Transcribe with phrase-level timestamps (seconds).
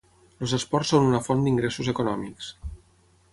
[0.45, 2.49] Els esports són una font d'ingressos econòmics.